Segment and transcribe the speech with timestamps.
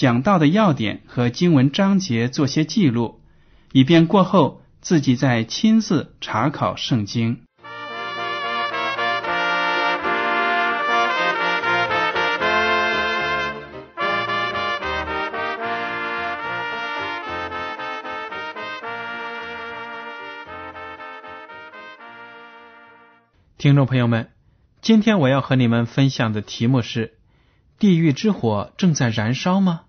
[0.00, 3.20] 讲到的要点和经文章节做些记录，
[3.72, 7.42] 以便过后自己再亲自查考圣经。
[23.58, 24.30] 听众朋友们，
[24.80, 27.18] 今天我要和你们分享的题目是：
[27.78, 29.82] 地狱之火正在燃烧吗？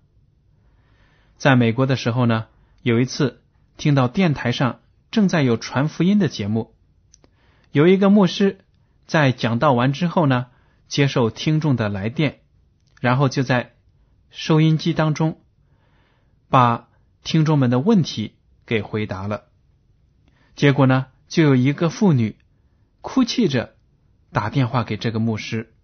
[1.36, 2.46] 在美国的时候呢，
[2.82, 3.42] 有一次
[3.76, 4.80] 听到电台上
[5.10, 6.74] 正在有传福音的节目，
[7.70, 8.60] 有一个牧师
[9.06, 10.46] 在讲道完之后呢，
[10.88, 12.40] 接受听众的来电，
[13.00, 13.74] 然后就在
[14.30, 15.40] 收音机当中
[16.48, 16.88] 把
[17.24, 18.36] 听众们的问题
[18.66, 19.44] 给回答了。
[20.54, 22.36] 结果呢，就有一个妇女。
[23.04, 23.74] 哭泣着
[24.30, 25.74] 打电话给这个牧师，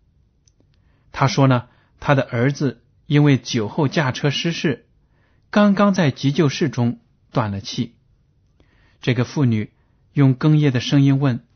[1.11, 1.67] 他说呢，
[1.99, 4.88] 他的儿子因为酒后驾车失事，
[5.51, 7.01] 刚刚在急救室中
[7.33, 7.95] 断了气。
[9.01, 9.73] 这个妇女
[10.13, 11.47] 用哽咽的声音问：“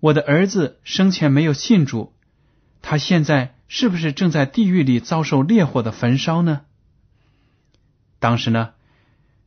[0.00, 2.14] 我的儿子生前没有信主，
[2.80, 6.62] 他现在是不是正在地狱里遭受烈火的焚烧呢？”
[8.18, 8.74] 当时呢，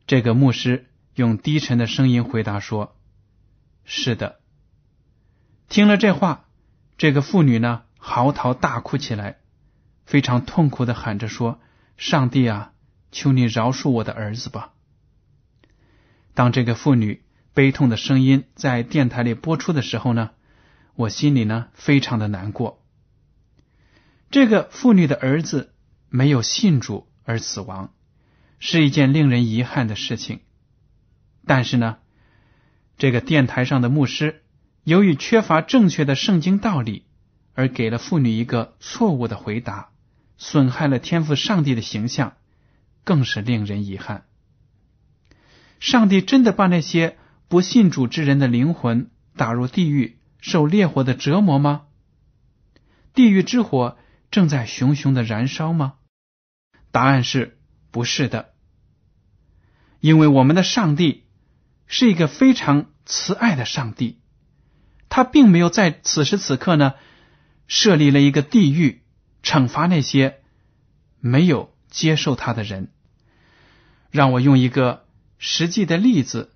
[0.06, 2.96] 这个牧师用低沉的声音回答说
[3.86, 4.40] ：“是的。”
[5.70, 6.46] 听了这话，
[6.98, 9.38] 这个妇女呢嚎啕大哭起来，
[10.06, 11.60] 非常痛苦的喊着说
[11.98, 12.74] ：“上帝啊，
[13.16, 14.74] 求你饶恕我的儿子吧！”
[16.36, 20.32] 当这个妇女悲痛的声音在电台里播出的时候呢，
[20.96, 22.84] 我心里呢非常的难过。
[24.30, 25.74] 这个妇女的儿子
[26.10, 27.94] 没有信主而死亡，
[28.60, 30.42] 是一件令人遗憾的事情。
[31.46, 32.00] 但是呢，
[32.98, 34.42] 这个电台上的牧师。
[34.84, 37.06] 由于缺乏正确的圣经道理，
[37.56, 39.90] 而给了妇女一个错误的回答，
[40.38, 42.34] 损害了天赋上帝的形象，
[43.06, 44.26] 更是令人遗憾。
[45.80, 47.18] 上帝真的把那些
[47.48, 51.84] 不信主之人的灵魂打入地狱，受烈火的折磨吗？
[53.14, 53.98] 地狱之火
[54.32, 55.94] 正在熊熊的燃烧吗？
[56.92, 57.58] 答案是
[57.92, 58.54] 不是的，
[60.00, 61.26] 因为我们的上帝
[61.86, 64.20] 是一个非常慈爱的上帝。
[65.08, 66.96] 他并没有在此时此刻呢，
[67.68, 69.04] 设立了一个地狱，
[69.44, 70.42] 惩罚那些
[71.20, 72.92] 没有接受他的人。
[74.16, 75.06] 让我用一个
[75.38, 76.54] 实际的例子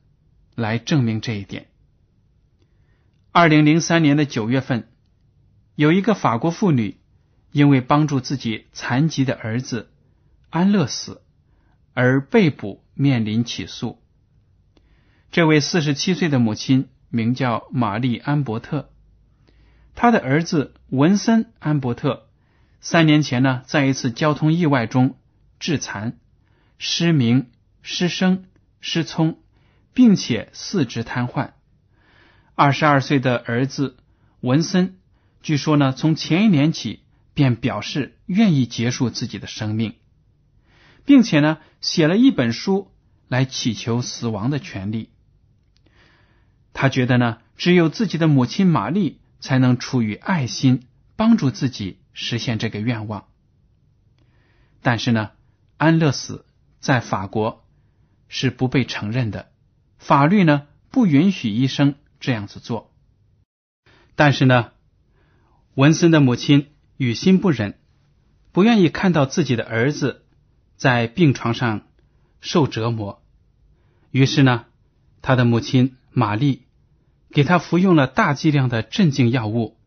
[0.55, 1.67] 来证明这一点。
[3.31, 4.87] 二零零三年的九月份，
[5.75, 7.01] 有一个法国妇女
[7.51, 9.91] 因为帮助自己残疾的儿子
[10.49, 11.21] 安乐死
[11.93, 14.01] 而被捕，面临起诉。
[15.29, 16.89] 这位四十七岁的母亲。
[17.11, 18.91] 名叫玛丽安伯特，
[19.95, 22.27] 她的儿子文森安伯特
[22.81, 25.17] 三年前呢，在一次交通意外中
[25.57, 26.19] 致残、
[26.79, 27.51] 失明、
[27.83, 28.45] 失声、
[28.79, 29.37] 失聪，
[29.93, 31.51] 并且四肢瘫痪。
[32.55, 33.97] 二十二岁的儿子
[34.39, 34.97] 文森，
[35.41, 37.01] 据说呢，从前一年起
[37.33, 39.95] 便表示愿意结束自己的生命，
[41.05, 42.91] 并且呢，写了一本书
[43.27, 45.09] 来祈求死亡的权利。
[46.71, 50.87] 他觉得呢，只有自己的母亲玛丽才能出于爱心
[51.17, 53.25] 帮助自己实现这个愿望。
[54.81, 55.31] 但是呢，
[55.75, 56.45] 安乐死
[56.79, 57.65] 在法国
[58.27, 59.51] 是不被承认的，
[59.97, 62.91] 法律呢不允许医生这样子做。
[64.15, 64.71] 但是呢，
[65.75, 67.79] 文森的母亲于心不忍，
[68.51, 70.25] 不愿意看到自己的儿子
[70.75, 71.87] 在病床上
[72.41, 73.21] 受折磨，
[74.11, 74.65] 于是呢，
[75.21, 75.95] 他的母亲。
[76.11, 76.63] 玛丽
[77.29, 79.77] 给他服用了大剂量的镇静药物，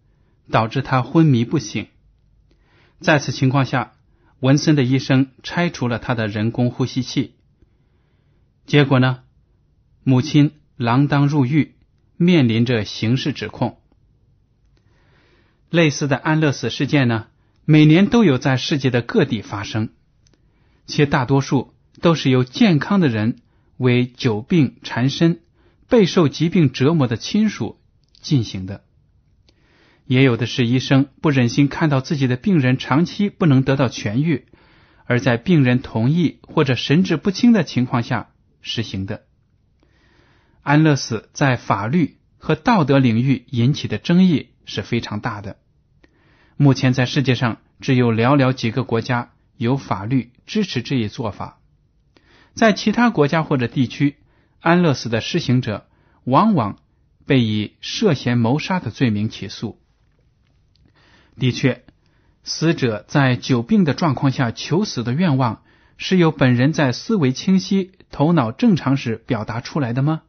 [0.50, 1.89] 导致他昏迷不醒。
[3.00, 3.94] 在此情况下，
[4.43, 7.37] 文森的医生拆除了他的人工呼吸器。
[8.67, 9.21] 结果呢，
[10.03, 11.77] 母亲锒铛入狱，
[12.17, 13.79] 面临着刑事指控。
[15.71, 17.29] 类似的安乐死事件呢，
[17.65, 19.91] 每年都有在世界的各地发生，
[20.87, 23.43] 且大多数都是由健康的人
[23.77, 25.41] 为久病缠身、
[25.89, 27.79] 备受疾病折磨的亲属
[28.21, 28.83] 进行的。
[30.07, 34.47] 也有的是医生不忍心看到自己的病人长期不能得到痊愈，
[35.05, 39.23] 而在病人同意或者神志不清的情况下实行的。
[40.63, 45.57] 安乐死在法律和道德领域引起的争议是非常大的。
[46.57, 51.59] 目前在世界上只有寥寥几个国家有法律支持这一做法，
[52.55, 54.17] 在其他国家或者地区，
[54.61, 55.89] 安乐死的施行者
[56.25, 56.79] 往往
[57.27, 59.81] 被以涉嫌谋杀的罪名起诉。
[61.37, 61.84] 的确，
[62.44, 65.62] 死者在久病的状况下求死的愿望，
[65.96, 70.23] 是由本人在思维清晰、头脑正常时表达出来的吗？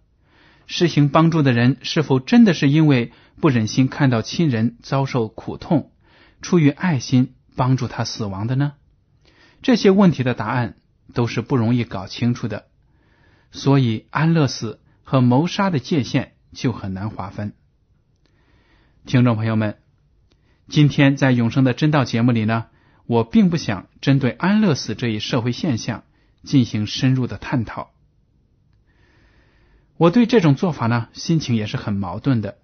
[0.65, 3.11] 施行帮助的人是否真的是因为
[3.41, 5.91] 不忍心看到亲人遭受苦痛？
[6.41, 8.73] 出于爱心帮助他死亡的呢？
[9.61, 10.75] 这些问题的答案
[11.13, 12.67] 都是不容易搞清楚的，
[13.51, 17.53] 所以安乐死和谋杀的界限就很难划分。
[19.05, 19.77] 听众朋友们，
[20.68, 22.68] 今天在永生的真道节目里呢，
[23.06, 26.04] 我并不想针对安乐死这一社会现象
[26.44, 27.92] 进行深入的探讨。
[29.98, 32.57] 我对这种做法呢，心情也是很矛盾的，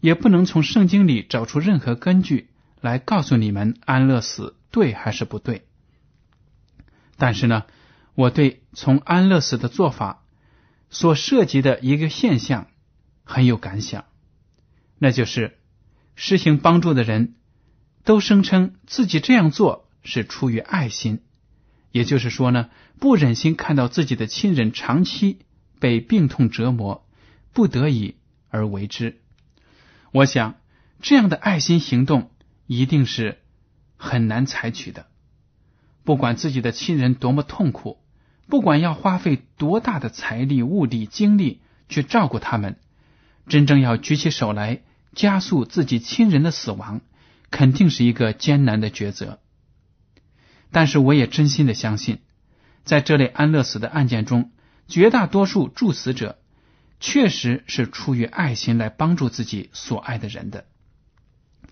[0.00, 2.50] 也不能从圣经里找出任何根据。
[2.80, 5.66] 来告诉你们安乐死对还是不对？
[7.16, 7.64] 但是呢，
[8.14, 10.22] 我对从安乐死的做法
[10.90, 12.66] 所涉及的一个现象
[13.22, 14.04] 很有感想，
[14.98, 15.56] 那就是
[16.14, 17.34] 施行帮助的人
[18.04, 21.20] 都声称自己这样做是出于爱心，
[21.90, 25.40] 也就是说呢，不忍心看到自己的亲人长期
[25.80, 27.06] 被病痛折磨，
[27.52, 28.16] 不得已
[28.50, 29.20] 而为之。
[30.12, 30.56] 我想
[31.00, 32.30] 这样的爱心行动。
[32.66, 33.40] 一定是
[33.98, 35.06] 很难采取的。
[36.02, 37.98] 不管自己的亲人多么痛苦，
[38.48, 41.60] 不管要花费多大的财力、物力、精力
[41.90, 42.78] 去照顾他们，
[43.48, 44.80] 真正要举起手来
[45.14, 47.00] 加速自己亲人的死亡，
[47.50, 49.40] 肯定是一个艰难的抉择。
[50.70, 52.18] 但是，我也真心的相信，
[52.84, 54.50] 在这类安乐死的案件中，
[54.88, 56.38] 绝大多数助死者
[56.98, 60.66] 确实是出于爱心来帮助自己所爱的人的。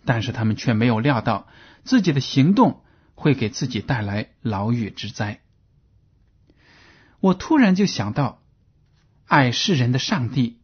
[0.05, 1.49] 但是他们却没有料到
[1.85, 2.83] 自己的行动
[3.15, 5.41] 会给自己带来牢狱之灾。
[7.21, 8.41] 我突然就想到，
[9.27, 10.61] 爱世人的上帝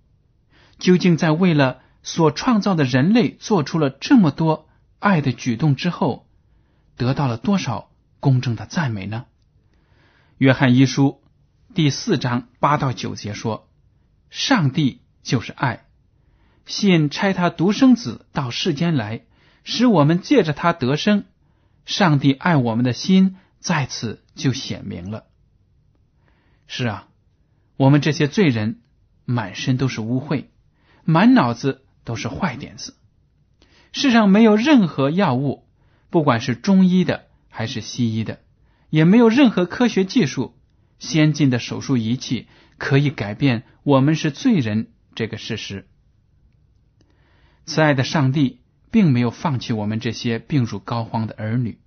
[0.78, 4.66] 究竟在为了所创造的人类做出了这么多
[4.98, 6.26] 爱的举动之后，
[6.96, 9.26] 得到了多少公正的赞美呢？
[10.38, 11.20] 约翰一书
[11.74, 13.68] 第四章八到九节说
[14.30, 15.84] ：“上帝就是爱，
[16.64, 19.26] 信差他独生子到世间来。”
[19.64, 21.26] 使我们借着他得生，
[21.84, 25.26] 上帝爱我们的心在此就显明了。
[26.66, 27.08] 是啊，
[27.76, 28.80] 我们这些罪人
[29.26, 30.46] 满身都是污秽，
[31.04, 32.96] 满脑子都是坏点子。
[33.92, 35.64] 世上没有任何药物，
[36.10, 38.40] 不管是中医的还是西医的，
[38.90, 40.54] 也没有任何科学技术、
[40.98, 42.48] 先进的手术仪器
[42.78, 45.86] 可以改变我们是罪人这个事实。
[47.66, 48.60] 慈爱的上帝。
[48.90, 51.78] 并没有放弃我们这些病入膏肓的儿女，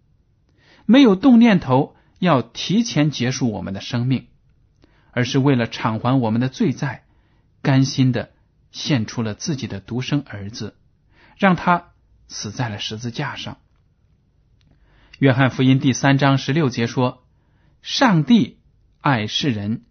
[0.86, 4.28] 没有动念头要提前结束我们的生命，
[5.10, 7.06] 而是为了偿还我们的罪债，
[7.64, 8.30] 甘心的
[8.72, 10.76] 献出了自己的独生儿子，
[11.38, 11.92] 让他
[12.28, 13.58] 死在了十字架上。
[15.20, 17.26] 约翰福音第三章十六节说
[17.82, 18.60] ：“上帝
[19.00, 19.84] 爱世人，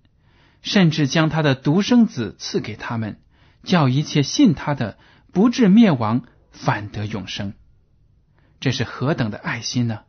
[0.63, 3.21] 甚至将他的独生子赐给他们，
[3.63, 4.99] 叫一切信他的
[5.33, 6.23] 不至灭亡。”
[6.53, 7.55] 反得永生，
[8.59, 10.01] 这是何等的爱心呢？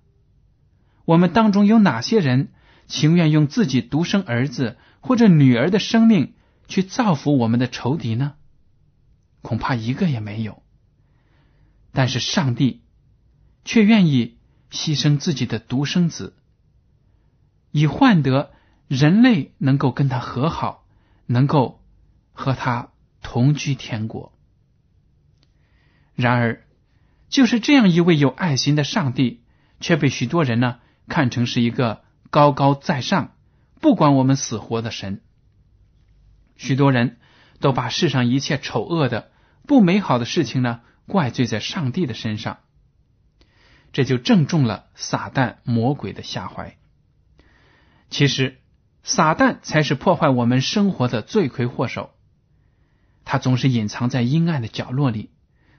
[1.05, 2.51] 我们当中有哪些人
[2.87, 6.33] 情愿用自己独生儿子或者女儿的生命
[6.67, 8.33] 去造福我们的仇敌呢？
[9.41, 10.63] 恐怕一个也没有。
[11.91, 12.81] 但是上帝
[13.65, 14.37] 却愿意
[14.71, 16.35] 牺牲自己的独生子，
[17.71, 18.51] 以换得
[18.87, 20.85] 人类能够跟他和好，
[21.25, 21.83] 能够
[22.33, 24.33] 和他同居天国。
[26.15, 26.65] 然而，
[27.29, 29.41] 就是这样一位有爱心的上帝，
[29.79, 33.33] 却被许多人呢看成是一个高高在上、
[33.79, 35.21] 不管我们死活的神。
[36.57, 37.17] 许多人
[37.61, 39.31] 都把世上一切丑恶的、
[39.65, 42.59] 不美好的事情呢怪罪在上帝的身上。
[43.93, 46.77] 这就正中了撒旦魔鬼的下怀。
[48.09, 48.59] 其实，
[49.03, 52.11] 撒旦才是破坏我们生活的罪魁祸首。
[53.23, 55.29] 他总是隐藏在阴暗的角落里，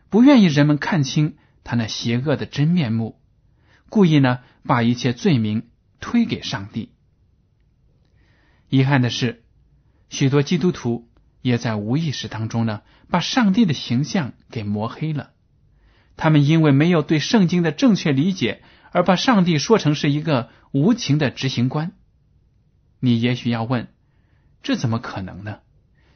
[0.09, 3.21] 不愿意人们看清他那邪恶的真面目，
[3.89, 5.69] 故意呢把一切罪名
[6.01, 6.93] 推给上帝。
[8.69, 9.43] 遗憾的是，
[10.09, 11.09] 许多基督徒
[11.43, 12.81] 也在无意识当中呢，
[13.11, 15.33] 把上帝的形象给抹黑了。
[16.17, 21.93] 他们因为没有对圣经的正确理解，而把上帝说成是一个无情的执行官。
[23.01, 23.89] 你也许要问：
[24.63, 25.59] 这怎么可能呢？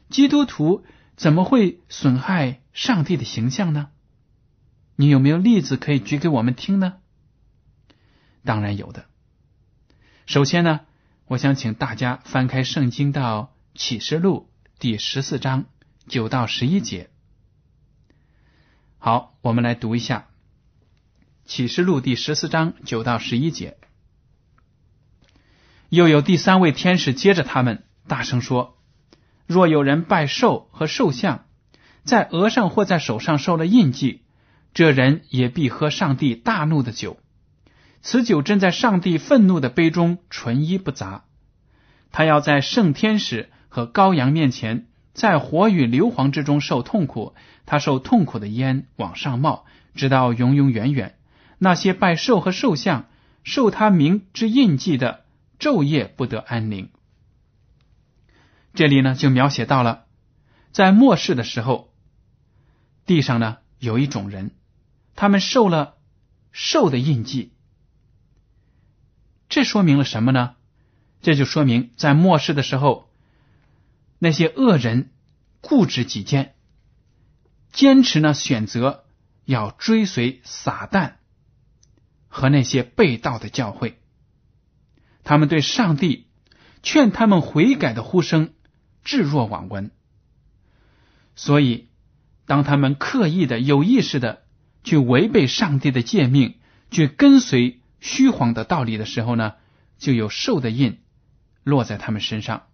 [0.09, 0.83] 基督徒
[1.15, 3.89] 怎么会损害上帝的形象呢？
[4.95, 6.95] 你有没有例子可以举给我们听呢？
[8.43, 9.05] 当然有的。
[10.25, 10.81] 首先呢。
[11.29, 15.65] 我想请大家翻开圣经到启示录第十四章
[16.07, 17.09] 九到十一节。
[18.99, 20.27] 好，我们来读一下
[21.45, 23.77] 启示录第十四章九到十一节。
[25.89, 28.77] 又有第三位天使接着他们大声说
[29.47, 31.45] ：“若有人拜兽和兽像，
[32.03, 34.25] 在额上或在手上受了印记，
[34.75, 37.19] 这人也必喝上帝大怒的酒。”
[38.03, 41.25] 此酒正在上帝愤怒的杯中纯一不杂，
[42.11, 47.35] 他要在圣天使和羔羊面前，在火与硫磺之中受痛苦。
[47.67, 51.19] 他受痛苦的烟往上冒，直到永永远远。
[51.59, 53.05] 那些拜兽和兽像、
[53.43, 55.25] 受他名之印记的，
[55.59, 56.89] 昼夜不得安宁。
[58.73, 60.05] 这里呢，就描写到了
[60.71, 61.93] 在末世的时候，
[63.05, 64.55] 地上呢有一种人，
[65.15, 65.97] 他们受了
[66.51, 67.53] 兽的印记。
[69.49, 70.55] 这说明了什么呢？
[71.21, 73.06] 这就说明在末世的时候，
[74.19, 75.11] 那些恶人
[75.61, 76.55] 固执己见，
[77.71, 79.05] 坚持呢选择
[79.45, 81.13] 要追随撒旦
[82.27, 83.99] 和那些被盗的教会，
[85.23, 86.27] 他们对上帝
[86.83, 88.53] 劝他们悔改的呼声
[89.03, 89.91] 置若罔闻。
[91.35, 91.89] 所以，
[92.45, 94.43] 当他们刻意的、有意识的
[94.83, 96.59] 去违背上帝的诫命，
[96.91, 97.81] 去跟随。
[97.99, 99.55] 虚晃的道理的时候呢，
[99.97, 100.99] 就有兽的印
[101.63, 102.67] 落在他们身上。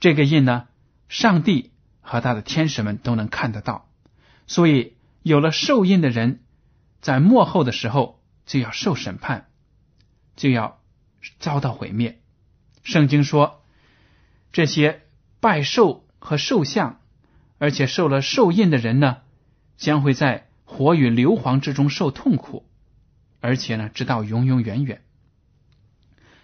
[0.00, 0.66] 这个印呢，
[1.08, 3.88] 上帝和他的天使们都能看得到。
[4.46, 6.40] 所以，有了受印的人，
[7.00, 9.48] 在末后的时候就要受审判，
[10.36, 10.80] 就要
[11.38, 12.20] 遭到毁灭。
[12.82, 13.62] 圣经说，
[14.52, 15.02] 这些
[15.38, 17.00] 拜兽和兽像，
[17.58, 19.18] 而且受了受印的人呢，
[19.76, 22.66] 将会在火与硫磺之中受痛苦。
[23.42, 25.02] 而且呢，直到永永远远。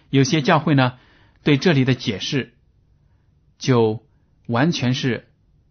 [0.09, 0.97] 有些教会呢，
[1.43, 2.55] 对这里的解释
[3.57, 4.05] 就
[4.47, 5.27] 完全是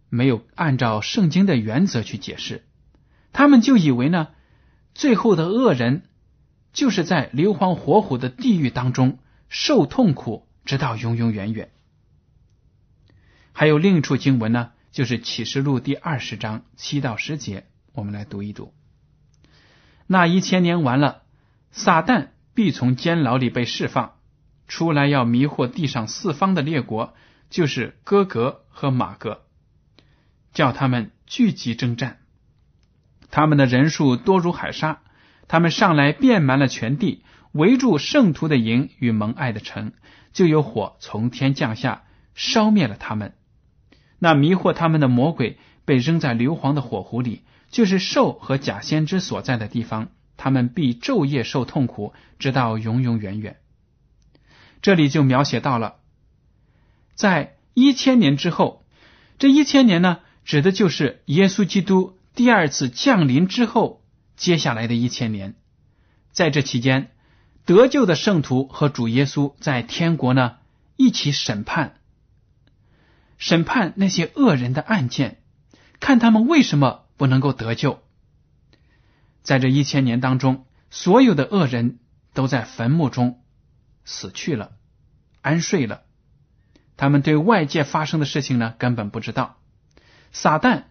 [0.09, 2.63] 没有按照圣经的原则去解释，
[3.33, 4.29] 他们就以为呢，
[4.93, 6.03] 最后的恶人
[6.73, 11.71] 就是在硫磺火虎的地狱当中受痛苦，直到永永远远。
[13.51, 18.73] 还有另一处经文呢，就是启示录第二十章七到十节，我们来读一读。
[20.05, 21.23] 那一千年完了，
[21.71, 24.13] 撒旦必从监牢里被释放
[24.67, 27.15] 出来，要迷惑地上四方的列国，
[27.49, 29.43] 就是哥格和马格，
[30.53, 32.19] 叫他们聚集征战。
[33.29, 35.01] 他们的人数多如海沙，
[35.47, 39.93] 他们上来遍满了全地，围住圣徒的营与蒙爱的城，
[40.33, 42.03] 就有火从天降下，
[42.35, 43.33] 烧灭了他们。
[44.19, 47.43] 那迷惑他们的魔鬼被扔在硫磺的火湖里。
[47.69, 53.57] 就是兽和假先知所在的地方，他们必昼夜受痛苦，直到永永远远。
[54.81, 55.96] 这里就描写到了，
[57.17, 58.85] 在一千年之后，
[59.37, 64.01] 这一千年呢，指的就是耶稣基督第二次降临之后
[64.37, 65.55] 接下来的一千年。
[66.31, 67.11] 在这期间，
[67.65, 70.55] 得救的圣徒和主耶稣在天国呢
[70.95, 71.99] 一起审判，
[73.37, 75.41] 审判那些恶人的案件，
[75.99, 77.03] 看他们为什么。
[77.17, 78.03] 不能够得救，
[79.41, 81.97] 在这一千年当中，所有的恶人
[82.35, 83.41] 都在坟墓中
[84.05, 84.73] 死去了，
[85.41, 86.03] 安睡了。
[86.97, 89.57] 他们对外界发生的事情呢，根本不知道。
[90.31, 90.83] 撒旦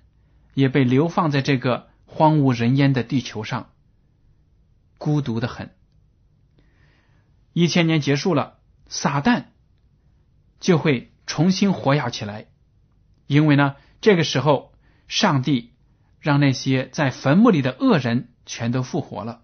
[0.55, 3.71] 也被流放在这个荒无人烟的地球上，
[4.97, 5.75] 孤独的很。
[7.53, 8.59] 一千年结束了，
[8.89, 9.45] 撒旦
[10.61, 12.47] 就会重新活跃起来，
[13.27, 14.73] 因为呢，这个时候
[15.07, 15.73] 上帝。
[16.19, 19.43] 让那些在坟墓里的恶人全都复活了，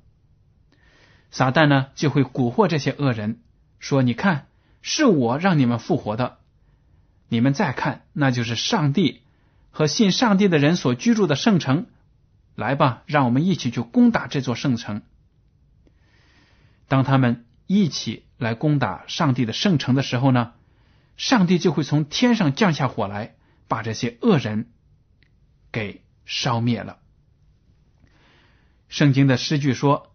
[1.31, 3.41] 撒旦呢就会蛊惑这些恶人，
[3.79, 4.49] 说：“你看，
[4.81, 6.39] 是我让你们复活的。
[7.33, 9.23] 你们再看，那就是上帝
[9.71, 11.87] 和信上帝的人所居住的圣城。
[12.55, 15.01] 来吧，让我们一起去攻打这座圣城。”
[16.89, 20.53] 当他们一起来攻打上帝的圣城的时候呢，
[21.17, 23.35] 上帝就会从天上降下火来，
[23.67, 24.71] 把这些恶人
[25.73, 26.99] 给烧灭了。
[28.91, 30.15] 圣经的诗句说：“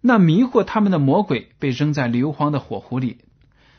[0.00, 3.24] 那迷惑他们的魔鬼被扔在硫磺的火湖里，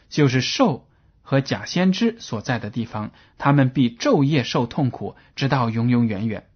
[0.10, 0.85] 就是兽
[1.26, 6.48] 和假先知所在的地方，他们必昼夜受痛苦，直到永永远远。”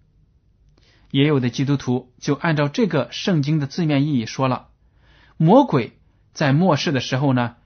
[1.10, 4.68] 也有的基督徒就按照这个圣经的字面意义说了。
[5.36, 5.98] 魔鬼
[6.32, 7.56] 在末世的时候呢，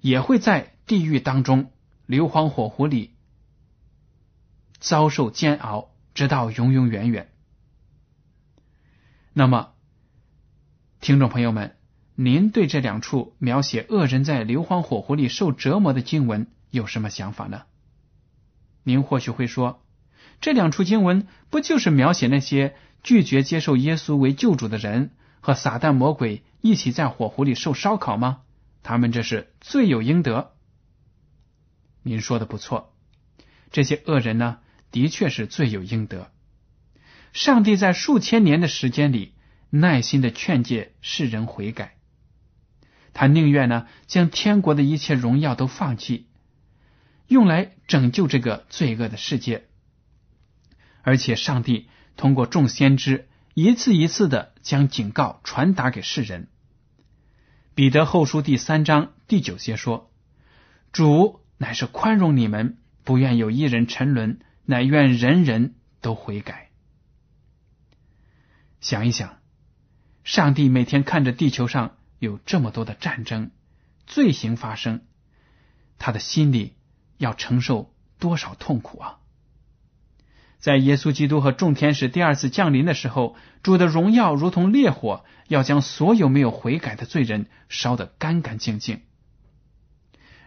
[0.00, 1.70] 也会在地狱当中
[2.06, 3.12] 硫磺火湖里
[4.80, 7.30] 遭受煎熬，直到永永远远。
[9.32, 9.74] 那么，
[11.00, 11.76] 听众朋友们，
[12.24, 17.62] 您对这两处描写恶人在硫磺火湖里受折磨的经文有什么想法呢？
[18.84, 19.82] 您或许会说，
[20.40, 25.10] 这两处经文不就是描写那些拒绝接受耶稣为救主的人
[25.40, 26.44] 和撒旦魔鬼？
[26.60, 28.42] 一起在火湖里受烧烤吗？
[28.84, 30.52] 他们这是罪有应得。
[32.04, 32.94] 您说的不错，
[33.72, 34.58] 这些恶人呢，
[34.92, 36.30] 的确是罪有应得。
[37.32, 39.34] 上帝在数千年的时间里，
[39.70, 41.96] 耐心的劝诫世人悔改，
[43.14, 46.26] 他宁愿呢将天国的一切荣耀都放弃，
[47.28, 49.64] 用来拯救这个罪恶的世界。
[51.02, 56.48] 而且，上帝通过众先知一次一次的将警告传达给世人。
[57.74, 60.10] 彼得后书第三章第九节说
[60.92, 66.70] ：“主乃是宽容你们，不愿有一人沉沦，乃愿人人都悔改。”
[68.80, 69.38] 想一想，
[70.22, 73.50] 上帝每天看着地球上有这么多的战争、
[74.06, 75.00] 罪行发生，
[75.98, 76.74] 他的心里
[77.18, 79.18] 要承受多少痛苦啊！
[80.60, 89.00] 在耶稣基督和众天使第二次降临的时候，主的荣耀如同烈火，要将所有没有悔改的罪人烧得干干净净。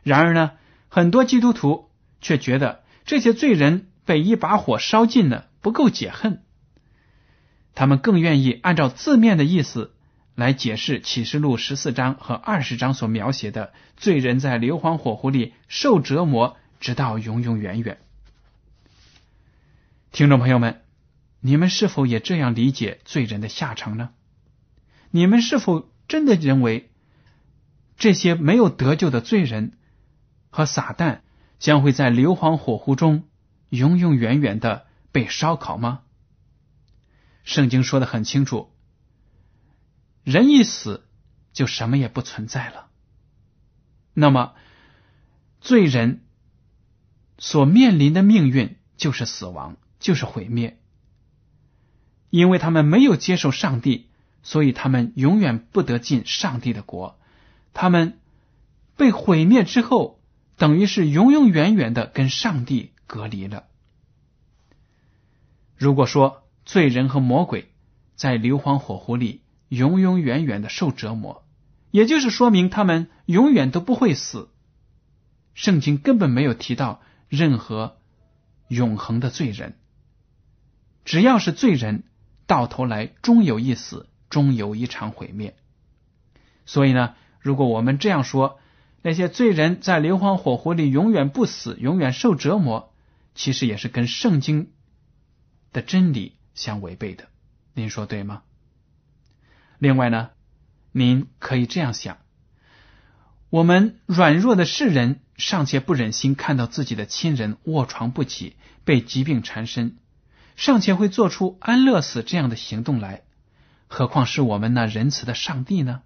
[0.01, 0.51] 然而呢，
[0.87, 1.89] 很多基督徒
[2.21, 6.41] 却觉得这些罪人被一把火烧尽了不够解恨，
[7.73, 9.93] 他们更愿意按照字面的意思
[10.35, 17.99] 来解释启示录十四章和二十章所描写的罪人在硫磺火湖里受折磨，直到永永远远。
[20.11, 20.81] 听众朋友们，
[21.39, 24.09] 你们是否也这样理解罪人的下场呢？
[25.09, 26.91] 你们是否真的认为
[27.97, 29.77] 这些没有得救的罪人
[30.49, 31.19] 和撒旦
[31.59, 33.23] 将会在硫磺火湖中
[33.69, 36.01] 永永远远的被烧烤吗？
[37.45, 38.69] 圣经说的很清楚，
[40.25, 41.07] 人一死
[41.53, 42.87] 就什么也不存在了。
[44.13, 44.55] 那么，
[45.61, 46.25] 罪人
[47.37, 49.77] 所面临的命运就是死亡。
[49.97, 50.77] 就是毁灭，
[52.29, 54.09] 因为他们没有接受上帝，
[54.43, 57.17] 所以他们永远不得进上帝的国。
[57.73, 58.19] 他们
[58.97, 60.21] 被毁灭之后，
[60.57, 63.65] 等于是永永远远的跟上帝隔离了。
[65.75, 67.73] 如果说罪人和魔鬼
[68.15, 69.41] 在硫磺火湖里
[69.75, 71.45] 永永远远的受折磨，
[71.91, 74.49] 也就是说明他们永远都不会死。
[75.53, 77.97] 圣经根本没有提到任何
[78.67, 79.77] 永恒的罪人。
[81.03, 82.03] 只要是罪人，
[82.47, 85.55] 到头来终有一死，终有一场毁灭。
[86.65, 88.59] 所以呢，如果我们这样说，
[89.01, 92.91] 那些罪人在硫磺火湖里永远不死，永远受折磨，
[93.35, 94.71] 其实也是跟圣经
[95.71, 97.25] 的真理相违背的。
[97.73, 98.41] 您说对吗？
[99.79, 100.29] 另外呢，
[100.91, 102.17] 您可以这样想：
[103.49, 109.97] 我们软弱的世人尚且不忍心看到自己的亲人卧床不起，被疾病缠身。
[110.55, 113.23] 尚且会做出安乐死这样的行动来，
[113.87, 116.01] 何况是我们那仁慈的上帝呢？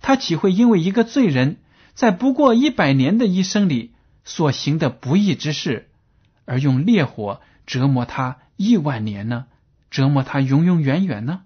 [0.00, 1.58] 他岂会因为一个罪人
[1.94, 5.90] 在不过一百年的一生里所行的不义之事，
[6.46, 9.46] 而用烈火折磨他亿万年呢？
[9.90, 11.43] 折磨他永永远远呢？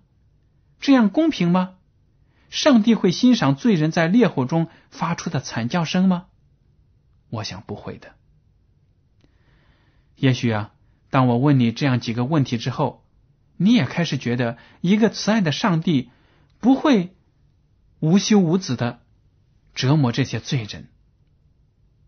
[0.81, 1.75] 这样公平吗？
[2.51, 6.27] 上帝会欣赏罪人在烈火中发出的惨叫声吗？
[7.31, 8.15] 我想不会的。
[10.17, 10.73] 也许啊。
[11.11, 13.03] 当我问你这样几个问题之后，
[13.57, 16.11] 你也开始觉得一个慈爱的上帝
[16.61, 17.17] 不会
[17.99, 19.01] 无休无止的
[19.75, 20.91] 折磨这些罪人。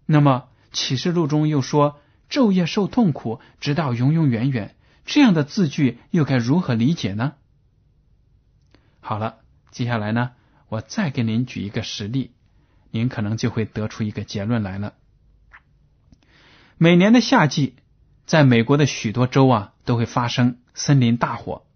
[0.04, 7.32] 那么启示录中又说昼夜受痛苦，直到永永远远，这样的字句又该如何理解呢？
[9.00, 9.38] 好了，
[9.70, 10.32] 接下来呢，
[10.68, 12.32] 我再给您举一个实例，
[12.90, 14.94] 您可能就会得出一个结论来了。
[16.78, 17.76] 每年的夏季。
[18.26, 21.66] 在美国的许多州啊，都会发生森林大火。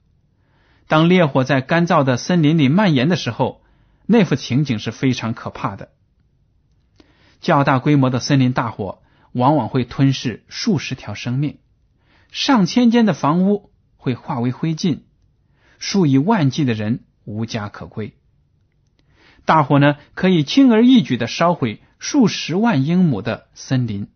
[0.86, 3.64] 当烈火在干燥的森林里蔓延的时候，
[4.06, 5.90] 那幅情景是非常可怕的。
[7.40, 11.58] 较大规模的森林大火往往会吞噬数十条生命，
[12.30, 15.00] 上千间的房屋会化为灰烬，
[15.80, 18.14] 数以万计的人无家可归。
[19.44, 24.08] 大火呢，可以轻而易举的烧毁数十万英亩的森林，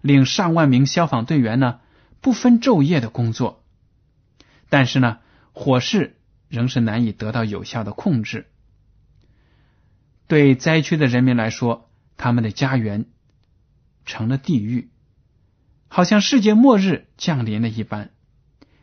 [0.00, 1.80] 令上万名消防队员呢
[2.20, 3.64] 不分昼夜的工作。
[4.68, 5.18] 但是呢，
[5.52, 6.16] 火势
[6.48, 8.46] 仍是难以得到有效的控制。
[10.26, 13.06] 对灾区的人民来说，他们的家园
[14.04, 14.88] 成了地狱，
[15.88, 18.10] 好像世界末日降临了一般，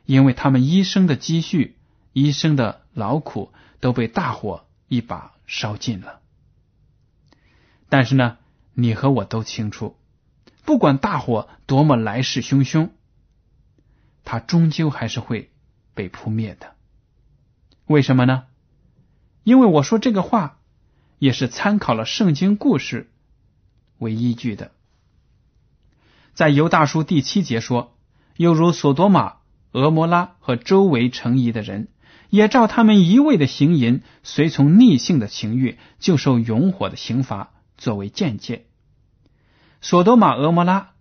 [0.06, 1.78] 因为他们一生的积蓄、
[2.14, 5.34] 一生的劳苦都被大火一把。
[5.54, 6.22] 烧尽了，
[7.90, 8.38] 但是呢，
[8.74, 9.98] 你和我都清楚，
[10.64, 12.92] 不管大火多么来势汹汹，
[14.24, 15.52] 它终究还是会
[15.94, 16.74] 被扑灭的。
[17.86, 18.46] 为什么呢？
[19.44, 20.60] 因为我说这个话
[21.20, 23.12] 也是参考了圣经故事
[23.98, 24.72] 为依据的。
[26.34, 27.98] 在犹大书第七节说
[28.38, 29.40] ：“又如索多玛、
[29.74, 31.90] 俄摩拉和周围城邑的人。”
[32.32, 38.66] 也照他们一味的行淫，随从逆性的情欲，就受永火的刑罚作为间接。
[39.82, 40.92] 索多玛、俄摩拉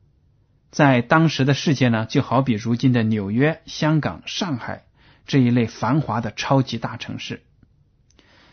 [0.73, 4.85] 在当时的世界呢，就好比如今的纽约、香港、上海
[5.25, 7.45] 这一类繁华的超级大城市。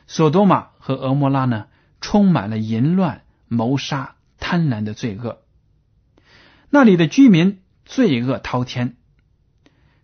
[0.06, 1.66] 索多玛和俄摩拉呢，
[2.00, 5.42] 充满了淫乱、谋杀、贪婪的罪恶。
[6.70, 8.98] 那里的居民罪恶滔天，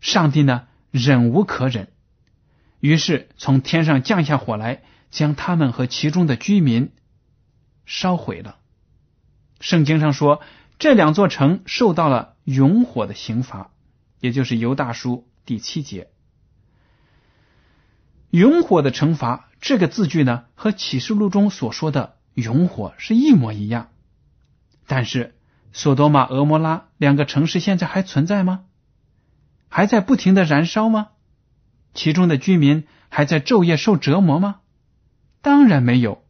[0.02, 1.93] 上帝呢，忍无可忍。
[2.84, 6.91] 于是从天上降下火来，将他们和其中的居民
[7.86, 8.58] 烧毁了。
[9.62, 10.41] 圣经上说，
[10.80, 13.72] 这两座城受到了永火的刑罚，
[14.19, 16.10] 也就是犹大书第七节。
[18.32, 23.91] 永火的惩罚这个字句呢，和启示录中所说的永火是一模一样。
[24.88, 25.36] 但是，
[25.72, 28.65] 索多玛、俄摩拉两个城市现在还存在吗？
[29.69, 31.12] 还在不停的燃烧吗？
[31.94, 34.62] 其中的居民还在昼夜受折磨吗？
[35.42, 36.24] 当然没有。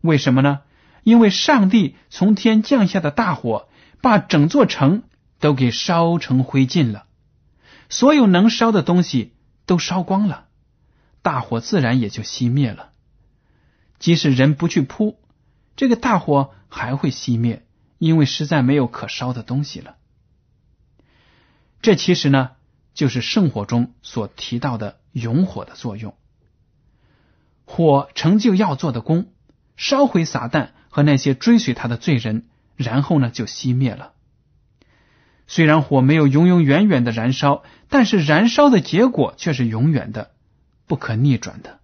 [0.00, 0.60] 为什么呢？
[1.02, 3.68] 因为上帝从天降下的大火，
[4.02, 5.04] 把整座城
[5.38, 7.06] 都给烧成灰烬了，
[7.88, 9.34] 所有能烧的东西
[9.64, 10.48] 都烧光了，
[11.22, 12.90] 大火自然也就熄灭了。
[13.98, 15.18] 即使人不去扑，
[15.76, 17.66] 这个大火还会熄灭，
[17.98, 19.96] 因为实在没有可烧的东西了。
[21.80, 22.52] 这其实呢？
[23.00, 26.14] 就是圣火中所提到的永火的作用，
[27.64, 29.32] 火成就要做的功，
[29.78, 34.12] 烧毁撒旦和那些追随他的罪人，然后呢就熄灭了。
[35.46, 40.32] 虽然火没有永永远远的燃烧，但是燃烧的结果却是永远的、
[40.86, 41.80] 不可逆转的。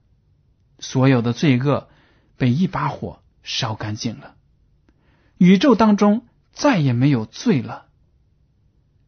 [0.80, 1.88] 所有的罪恶
[2.36, 4.34] 被一把火烧干净了，
[5.38, 7.86] 宇宙当中再也没有罪了。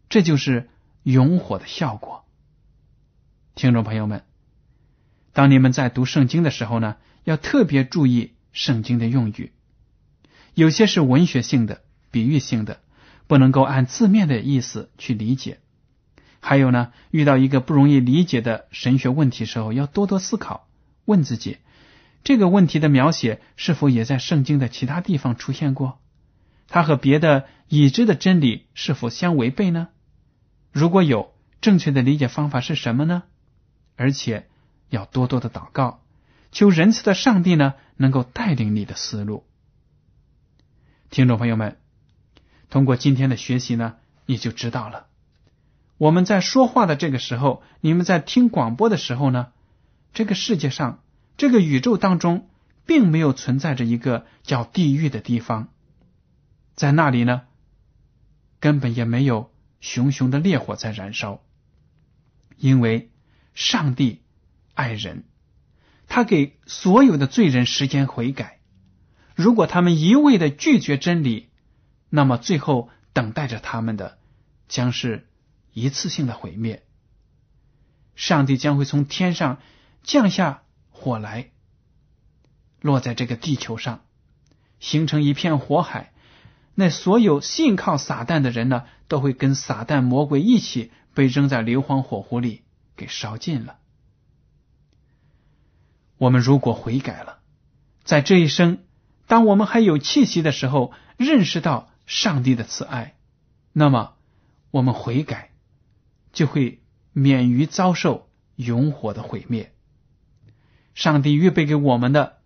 [0.08, 0.70] 这就是。
[1.10, 2.26] 永火的效果，
[3.54, 4.24] 听众朋友们，
[5.32, 9.52] 当你们在读圣经的时候呢，要特别注意圣经的用语，
[10.52, 12.80] 有些是文学性的、比喻性的，
[13.26, 15.60] 不能够按字面的意思去理解。
[16.40, 20.68] 还有呢，遇到一个不容易理解的神学问题时候，要多多思考，
[21.06, 21.56] 问自己
[22.22, 26.00] 这个问题的描写是否也在圣经的其他地方出现过？
[26.68, 29.88] 它和别的已知的真理是否相违背呢？
[30.72, 33.24] 如果有正确的理解方法是什么呢？
[33.96, 34.48] 而且
[34.90, 36.00] 要多多的祷告，
[36.52, 39.44] 求仁慈的上帝呢能够带领你的思路。
[41.10, 41.78] 听众朋友们，
[42.70, 45.06] 通过今天的学习呢，你就知道了。
[45.96, 49.48] 我们在说话的这个时候，你们在听广播的时候呢，
[50.12, 51.02] 这个世界上，
[51.36, 52.48] 这个宇宙当中，
[52.86, 55.68] 并没有存在着一个叫地狱的地方，
[56.76, 57.42] 在那里呢，
[58.60, 59.50] 根本也没有。
[59.80, 61.42] 熊熊的烈火在燃烧，
[62.56, 63.10] 因为
[63.54, 64.22] 上帝
[64.74, 65.24] 爱人，
[66.06, 68.60] 他给所有的罪人时间悔改。
[69.34, 71.48] 如果他们一味的拒绝真理，
[72.10, 74.18] 那么最后等待着他们的
[74.66, 75.28] 将是
[75.72, 76.84] 一次性的毁灭。
[78.16, 79.60] 上帝将会从天上
[80.02, 81.50] 降下火来，
[82.80, 84.04] 落在这个地球上，
[84.80, 86.12] 形成一片火海。
[86.80, 92.62] 那所有信靠撒旦的人呢，都会跟撒旦魔鬼一起被扔在硫磺火湖里
[92.94, 93.78] 给烧尽了。
[96.18, 97.40] 我们如果悔改了，
[98.04, 98.78] 在这一生，
[99.26, 103.16] 当我们还有气息的时候，认识到上帝的慈爱，
[103.72, 104.14] 那么
[104.70, 105.50] 我们悔改
[106.32, 106.80] 就会
[107.12, 109.74] 免于遭受永火的毁灭。
[110.94, 112.38] 上帝预备给我们的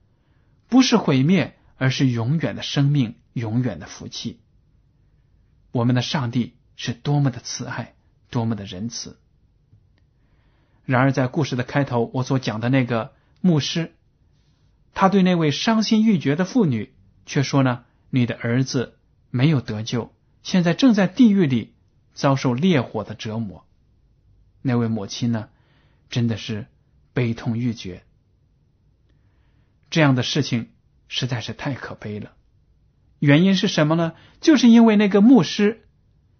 [0.70, 4.40] 不是毁灭，而是永远的生命，永远的福气。
[5.70, 7.94] 我们的上帝是多么的慈爱，
[8.30, 9.18] 多么的仁慈。
[10.84, 13.94] 然而，在故事的开头，我所讲的那个牧师，
[14.94, 16.92] 他对那位伤心欲绝的妇女
[17.24, 18.98] 却说呢：“你的儿子
[19.30, 21.72] 没有得救，现在正在地狱里
[22.14, 23.64] 遭受烈火的折磨。”
[24.60, 25.48] 那位母亲呢，
[26.10, 26.66] 真的是
[27.14, 28.04] 悲痛欲绝。
[29.88, 30.70] 这样的事情
[31.08, 32.32] 实在是太可悲了。
[33.22, 34.14] 原因是什么呢？
[34.40, 35.86] 就是因为那个牧师、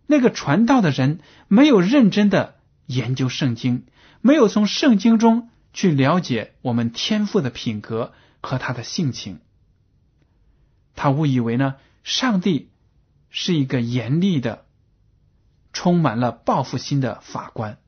[0.08, 3.86] 那个传道的人没有认真的研究圣经。
[4.20, 9.38] 没有从圣经中去了解我们天赋的品格和他的性情，
[10.96, 12.70] 他误以为呢，上帝
[13.30, 14.66] 是一个严厉的、
[15.72, 17.78] 充满了报复心的法官，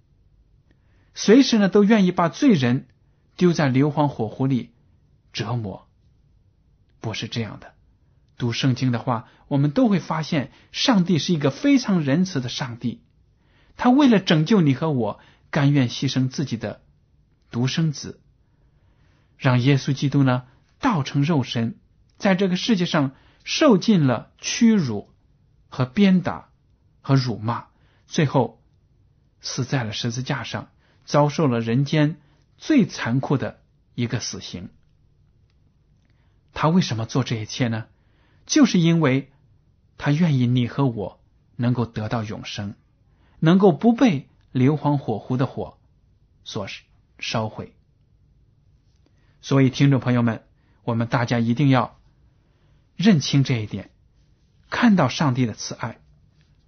[1.14, 2.87] 随时呢都愿意把罪人
[3.37, 4.70] 丢在硫磺火湖里
[5.33, 5.88] 折磨。
[7.00, 7.74] 不是这样的，
[8.37, 13.03] 读圣经的话，我们都会发现，上帝是一个非常仁慈的上帝，
[13.77, 15.20] 他为了拯救你和我。
[15.51, 16.83] 甘愿牺牲自己的
[17.53, 18.20] 独生子，
[19.38, 20.47] 让耶稣基督呢
[20.81, 21.79] 道成肉身，
[22.18, 23.12] 在这个世界上
[23.44, 25.14] 受尽了屈辱
[25.68, 26.49] 和鞭打
[27.03, 27.66] 和辱骂，
[28.09, 28.61] 最后
[29.40, 30.70] 死在了十字架上，
[31.05, 32.20] 遭受了人间
[32.59, 33.61] 最残酷的
[33.94, 34.70] 一个死刑。
[36.53, 37.87] 他为什么做这一切呢？
[38.46, 39.30] 就是因为
[39.98, 41.20] 他愿意你和我
[41.57, 42.74] 能够得到永生，
[43.40, 44.28] 能够不被。
[44.54, 45.78] 硫磺火湖的火
[46.44, 46.68] 所
[47.18, 47.74] 烧毁，
[49.42, 50.44] 所以听众朋友们，
[50.85, 51.98] 我们大家一定要
[52.94, 53.90] 认清这一点，
[54.70, 55.98] 看到上帝的慈爱，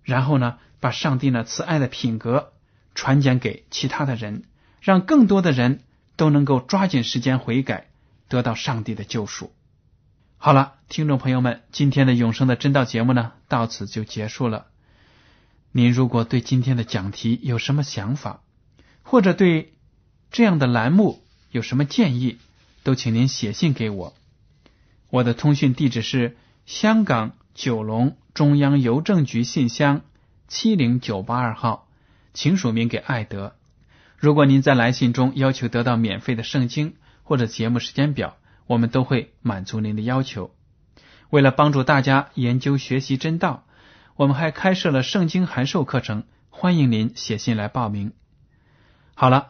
[0.03, 2.55] 然后呢，把上帝呢慈爱的品格
[2.97, 4.43] 传讲给其他的人，
[4.81, 5.85] 让更多的人
[6.17, 7.87] 都能够抓紧时间悔改，
[8.27, 9.53] 得到上帝的救赎。
[10.47, 14.67] 好了，听众朋友们，今天的永生的真道节目呢，到此就结束了。
[15.73, 18.43] 您如果对今天的讲题有什么想法，
[19.03, 19.75] 或者对
[20.31, 22.39] 这样的栏目有什么建议，
[22.85, 24.15] 都请您写信给我。
[25.11, 30.03] 我的通讯地址是香港九龙中央邮政局信箱
[30.47, 31.89] 七零九八二号，
[32.35, 33.57] 请署名给艾德。
[34.17, 40.51] 如果您在来信中要求得到免费的圣经或者节目时间表，我们都会满足您的要求。
[41.31, 43.63] 为了帮助大家研究学习真道。
[44.19, 48.15] 我们还开设了圣经函授课程，欢迎您写信来报名。
[49.15, 49.49] 好了，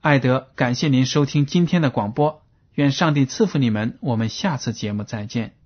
[0.00, 2.42] 艾德，感谢您收听今天的广播，
[2.74, 5.61] 愿上帝赐福你们，我们下次节目再见。